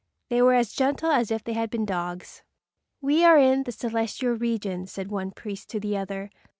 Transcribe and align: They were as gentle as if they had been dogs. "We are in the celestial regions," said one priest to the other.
They 0.31 0.41
were 0.41 0.55
as 0.55 0.73
gentle 0.73 1.11
as 1.11 1.29
if 1.29 1.43
they 1.43 1.53
had 1.53 1.69
been 1.69 1.85
dogs. 1.85 2.41
"We 3.01 3.23
are 3.23 3.37
in 3.37 3.65
the 3.65 3.71
celestial 3.71 4.31
regions," 4.33 4.91
said 4.91 5.11
one 5.11 5.29
priest 5.29 5.69
to 5.69 5.79
the 5.79 5.95
other. 5.95 6.31